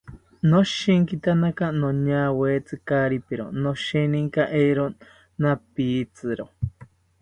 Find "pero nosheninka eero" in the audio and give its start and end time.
3.27-4.85